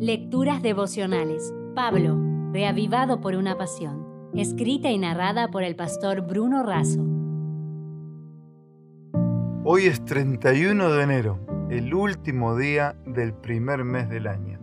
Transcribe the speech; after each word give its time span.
Lecturas 0.00 0.62
devocionales. 0.62 1.52
Pablo, 1.74 2.16
reavivado 2.52 3.20
por 3.20 3.34
una 3.34 3.58
pasión. 3.58 4.30
Escrita 4.32 4.92
y 4.92 4.98
narrada 4.98 5.48
por 5.48 5.64
el 5.64 5.74
pastor 5.74 6.20
Bruno 6.20 6.62
Razo. 6.62 7.04
Hoy 9.64 9.86
es 9.86 10.04
31 10.04 10.92
de 10.92 11.02
enero, 11.02 11.40
el 11.68 11.92
último 11.92 12.56
día 12.56 12.94
del 13.06 13.34
primer 13.34 13.82
mes 13.82 14.08
del 14.08 14.28
año. 14.28 14.60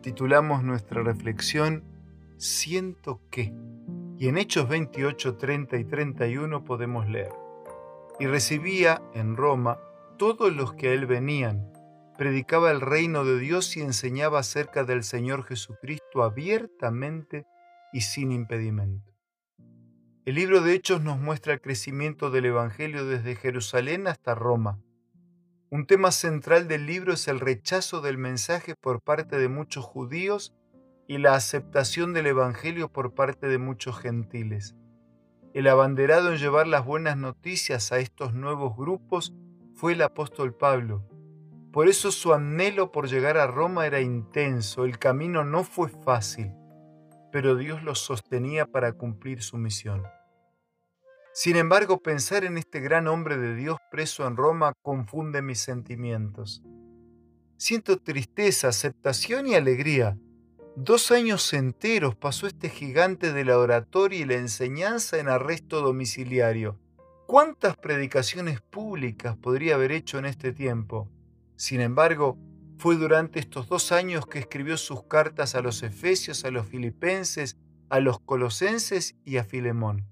Titulamos 0.00 0.64
nuestra 0.64 1.00
reflexión 1.00 1.84
Siento 2.36 3.20
que. 3.30 3.54
Y 4.18 4.26
en 4.26 4.36
Hechos 4.36 4.68
28, 4.68 5.36
30 5.36 5.76
y 5.76 5.84
31 5.84 6.64
podemos 6.64 7.08
leer. 7.08 7.32
Y 8.18 8.26
recibía 8.26 9.00
en 9.14 9.36
Roma 9.36 9.78
todos 10.16 10.52
los 10.52 10.72
que 10.72 10.88
a 10.88 10.92
él 10.92 11.06
venían 11.06 11.75
predicaba 12.16 12.70
el 12.70 12.80
reino 12.80 13.24
de 13.24 13.38
Dios 13.38 13.76
y 13.76 13.80
enseñaba 13.80 14.40
acerca 14.40 14.84
del 14.84 15.04
Señor 15.04 15.44
Jesucristo 15.44 16.22
abiertamente 16.22 17.46
y 17.92 18.02
sin 18.02 18.32
impedimento. 18.32 19.12
El 20.24 20.34
libro 20.34 20.60
de 20.60 20.74
Hechos 20.74 21.02
nos 21.02 21.18
muestra 21.18 21.52
el 21.52 21.60
crecimiento 21.60 22.30
del 22.30 22.46
Evangelio 22.46 23.06
desde 23.06 23.36
Jerusalén 23.36 24.08
hasta 24.08 24.34
Roma. 24.34 24.80
Un 25.70 25.86
tema 25.86 26.10
central 26.10 26.68
del 26.68 26.86
libro 26.86 27.12
es 27.12 27.28
el 27.28 27.38
rechazo 27.38 28.00
del 28.00 28.18
mensaje 28.18 28.74
por 28.74 29.02
parte 29.02 29.38
de 29.38 29.48
muchos 29.48 29.84
judíos 29.84 30.52
y 31.06 31.18
la 31.18 31.34
aceptación 31.34 32.12
del 32.12 32.26
Evangelio 32.26 32.88
por 32.92 33.14
parte 33.14 33.46
de 33.46 33.58
muchos 33.58 33.98
gentiles. 33.98 34.74
El 35.54 35.68
abanderado 35.68 36.32
en 36.32 36.38
llevar 36.38 36.66
las 36.66 36.84
buenas 36.84 37.16
noticias 37.16 37.92
a 37.92 37.98
estos 37.98 38.34
nuevos 38.34 38.76
grupos 38.76 39.32
fue 39.74 39.92
el 39.92 40.02
apóstol 40.02 40.54
Pablo, 40.54 41.08
por 41.76 41.90
eso 41.90 42.10
su 42.10 42.32
anhelo 42.32 42.90
por 42.90 43.06
llegar 43.06 43.36
a 43.36 43.46
Roma 43.46 43.86
era 43.86 44.00
intenso, 44.00 44.86
el 44.86 44.98
camino 44.98 45.44
no 45.44 45.62
fue 45.62 45.90
fácil, 45.90 46.50
pero 47.30 47.54
Dios 47.54 47.82
lo 47.82 47.94
sostenía 47.94 48.64
para 48.64 48.94
cumplir 48.94 49.42
su 49.42 49.58
misión. 49.58 50.02
Sin 51.34 51.54
embargo, 51.54 52.02
pensar 52.02 52.44
en 52.44 52.56
este 52.56 52.80
gran 52.80 53.06
hombre 53.08 53.36
de 53.36 53.54
Dios 53.54 53.76
preso 53.90 54.26
en 54.26 54.38
Roma 54.38 54.72
confunde 54.80 55.42
mis 55.42 55.58
sentimientos. 55.58 56.62
Siento 57.58 57.98
tristeza, 57.98 58.68
aceptación 58.68 59.46
y 59.46 59.54
alegría. 59.54 60.16
Dos 60.76 61.10
años 61.10 61.52
enteros 61.52 62.16
pasó 62.16 62.46
este 62.46 62.70
gigante 62.70 63.34
de 63.34 63.44
la 63.44 63.58
oratoria 63.58 64.20
y 64.20 64.24
la 64.24 64.36
enseñanza 64.36 65.18
en 65.18 65.28
arresto 65.28 65.82
domiciliario. 65.82 66.80
¿Cuántas 67.26 67.76
predicaciones 67.76 68.62
públicas 68.62 69.36
podría 69.36 69.74
haber 69.74 69.92
hecho 69.92 70.18
en 70.18 70.24
este 70.24 70.54
tiempo? 70.54 71.10
Sin 71.56 71.80
embargo, 71.80 72.38
fue 72.78 72.96
durante 72.96 73.40
estos 73.40 73.68
dos 73.68 73.90
años 73.90 74.26
que 74.26 74.38
escribió 74.38 74.76
sus 74.76 75.04
cartas 75.04 75.54
a 75.54 75.62
los 75.62 75.82
Efesios, 75.82 76.44
a 76.44 76.50
los 76.50 76.66
Filipenses, 76.66 77.56
a 77.88 78.00
los 78.00 78.20
Colosenses 78.20 79.16
y 79.24 79.38
a 79.38 79.44
Filemón. 79.44 80.06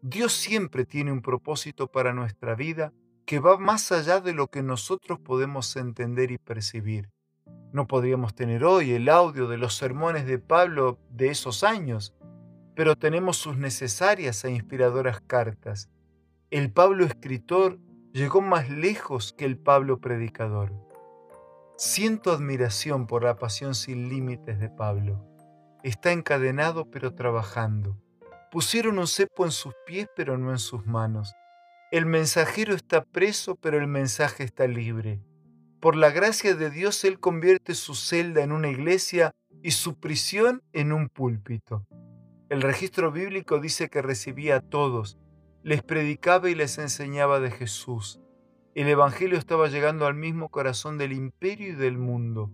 Dios 0.00 0.32
siempre 0.32 0.84
tiene 0.84 1.10
un 1.10 1.22
propósito 1.22 1.88
para 1.90 2.12
nuestra 2.12 2.54
vida 2.54 2.92
que 3.26 3.40
va 3.40 3.58
más 3.58 3.90
allá 3.90 4.20
de 4.20 4.32
lo 4.32 4.46
que 4.46 4.62
nosotros 4.62 5.18
podemos 5.18 5.74
entender 5.76 6.30
y 6.30 6.38
percibir. 6.38 7.10
No 7.72 7.86
podríamos 7.86 8.34
tener 8.34 8.64
hoy 8.64 8.92
el 8.92 9.08
audio 9.08 9.48
de 9.48 9.58
los 9.58 9.74
sermones 9.74 10.26
de 10.26 10.38
Pablo 10.38 10.98
de 11.10 11.28
esos 11.28 11.64
años, 11.64 12.14
pero 12.74 12.96
tenemos 12.96 13.36
sus 13.36 13.58
necesarias 13.58 14.44
e 14.44 14.52
inspiradoras 14.52 15.20
cartas. 15.20 15.90
El 16.50 16.72
Pablo 16.72 17.04
escritor 17.04 17.78
llegó 18.12 18.40
más 18.40 18.70
lejos 18.70 19.32
que 19.32 19.44
el 19.44 19.58
Pablo 19.58 20.00
predicador. 20.00 20.72
Siento 21.76 22.32
admiración 22.32 23.06
por 23.06 23.22
la 23.22 23.36
pasión 23.36 23.74
sin 23.74 24.08
límites 24.08 24.58
de 24.58 24.68
Pablo. 24.68 25.24
Está 25.82 26.12
encadenado 26.12 26.90
pero 26.90 27.14
trabajando. 27.14 27.96
Pusieron 28.50 28.98
un 28.98 29.06
cepo 29.06 29.44
en 29.44 29.52
sus 29.52 29.74
pies 29.86 30.08
pero 30.16 30.38
no 30.38 30.50
en 30.50 30.58
sus 30.58 30.86
manos. 30.86 31.34
El 31.92 32.06
mensajero 32.06 32.74
está 32.74 33.04
preso 33.04 33.54
pero 33.56 33.78
el 33.78 33.86
mensaje 33.86 34.42
está 34.42 34.66
libre. 34.66 35.20
Por 35.80 35.94
la 35.94 36.10
gracia 36.10 36.54
de 36.56 36.70
Dios 36.70 37.04
Él 37.04 37.20
convierte 37.20 37.74
su 37.74 37.94
celda 37.94 38.42
en 38.42 38.50
una 38.52 38.68
iglesia 38.68 39.32
y 39.62 39.72
su 39.72 39.94
prisión 40.00 40.62
en 40.72 40.92
un 40.92 41.08
púlpito. 41.08 41.86
El 42.48 42.62
registro 42.62 43.12
bíblico 43.12 43.60
dice 43.60 43.88
que 43.88 44.02
recibía 44.02 44.56
a 44.56 44.60
todos, 44.60 45.18
les 45.62 45.82
predicaba 45.82 46.50
y 46.50 46.54
les 46.54 46.78
enseñaba 46.78 47.40
de 47.40 47.50
Jesús. 47.50 48.20
El 48.74 48.88
Evangelio 48.88 49.38
estaba 49.38 49.68
llegando 49.68 50.06
al 50.06 50.14
mismo 50.14 50.50
corazón 50.50 50.98
del 50.98 51.12
imperio 51.12 51.70
y 51.70 51.74
del 51.76 51.98
mundo. 51.98 52.52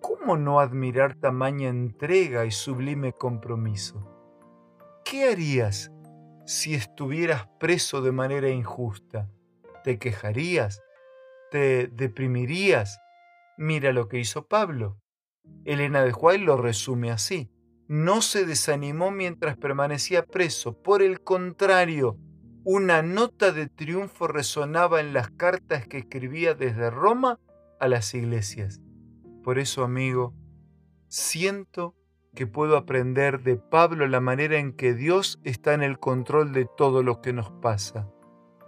¿Cómo 0.00 0.36
no 0.36 0.60
admirar 0.60 1.14
tamaña 1.14 1.68
entrega 1.68 2.46
y 2.46 2.50
sublime 2.50 3.12
compromiso? 3.12 4.12
¿Qué 5.04 5.28
harías 5.28 5.92
si 6.46 6.74
estuvieras 6.74 7.46
preso 7.60 8.00
de 8.02 8.12
manera 8.12 8.48
injusta? 8.48 9.30
¿Te 9.84 9.98
quejarías? 9.98 10.80
¿Te 11.50 11.88
deprimirías? 11.88 12.98
Mira 13.58 13.92
lo 13.92 14.08
que 14.08 14.18
hizo 14.18 14.46
Pablo. 14.46 14.98
Elena 15.64 16.02
de 16.02 16.12
Juárez 16.12 16.42
lo 16.42 16.56
resume 16.56 17.10
así. 17.10 17.50
No 17.88 18.20
se 18.20 18.46
desanimó 18.46 19.10
mientras 19.10 19.56
permanecía 19.56 20.26
preso. 20.26 20.82
Por 20.82 21.02
el 21.02 21.20
contrario, 21.20 22.18
una 22.68 23.00
nota 23.00 23.52
de 23.52 23.68
triunfo 23.68 24.26
resonaba 24.26 24.98
en 24.98 25.12
las 25.12 25.30
cartas 25.30 25.86
que 25.86 25.98
escribía 25.98 26.54
desde 26.54 26.90
Roma 26.90 27.38
a 27.78 27.86
las 27.86 28.12
iglesias. 28.12 28.80
Por 29.44 29.60
eso, 29.60 29.84
amigo, 29.84 30.34
siento 31.06 31.94
que 32.34 32.48
puedo 32.48 32.76
aprender 32.76 33.44
de 33.44 33.54
Pablo 33.54 34.08
la 34.08 34.18
manera 34.18 34.58
en 34.58 34.72
que 34.72 34.94
Dios 34.94 35.38
está 35.44 35.74
en 35.74 35.84
el 35.84 36.00
control 36.00 36.52
de 36.52 36.66
todo 36.76 37.04
lo 37.04 37.20
que 37.20 37.32
nos 37.32 37.52
pasa, 37.52 38.10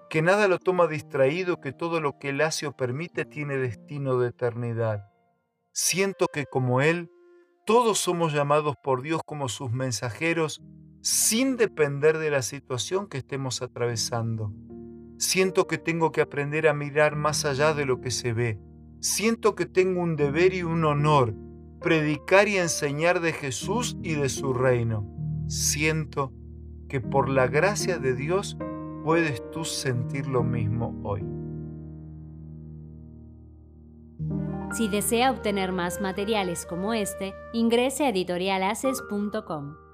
que 0.08 0.22
nada 0.22 0.46
lo 0.46 0.60
toma 0.60 0.86
distraído, 0.86 1.60
que 1.60 1.72
todo 1.72 2.00
lo 2.00 2.20
que 2.20 2.28
Él 2.28 2.40
hace 2.42 2.68
o 2.68 2.76
permite 2.76 3.24
tiene 3.24 3.56
destino 3.56 4.20
de 4.20 4.28
eternidad. 4.28 5.08
Siento 5.72 6.28
que 6.32 6.46
como 6.46 6.82
Él, 6.82 7.10
todos 7.66 7.98
somos 7.98 8.32
llamados 8.32 8.76
por 8.80 9.02
Dios 9.02 9.22
como 9.26 9.48
sus 9.48 9.72
mensajeros 9.72 10.62
sin 11.08 11.56
depender 11.56 12.18
de 12.18 12.30
la 12.30 12.42
situación 12.42 13.06
que 13.06 13.16
estemos 13.16 13.62
atravesando. 13.62 14.52
Siento 15.16 15.66
que 15.66 15.78
tengo 15.78 16.12
que 16.12 16.20
aprender 16.20 16.68
a 16.68 16.74
mirar 16.74 17.16
más 17.16 17.46
allá 17.46 17.72
de 17.72 17.86
lo 17.86 18.02
que 18.02 18.10
se 18.10 18.34
ve. 18.34 18.60
Siento 19.00 19.54
que 19.54 19.64
tengo 19.64 20.02
un 20.02 20.16
deber 20.16 20.52
y 20.52 20.64
un 20.64 20.84
honor, 20.84 21.34
predicar 21.80 22.46
y 22.46 22.58
enseñar 22.58 23.20
de 23.20 23.32
Jesús 23.32 23.96
y 24.02 24.16
de 24.16 24.28
su 24.28 24.52
reino. 24.52 25.10
Siento 25.46 26.34
que 26.90 27.00
por 27.00 27.30
la 27.30 27.46
gracia 27.46 27.96
de 27.96 28.14
Dios 28.14 28.58
puedes 29.02 29.42
tú 29.50 29.64
sentir 29.64 30.26
lo 30.26 30.42
mismo 30.42 30.94
hoy. 31.04 31.24
Si 34.74 34.88
desea 34.88 35.30
obtener 35.30 35.72
más 35.72 36.02
materiales 36.02 36.66
como 36.66 36.92
este, 36.92 37.32
ingrese 37.54 38.04
a 38.04 38.10
editorialaces.com. 38.10 39.87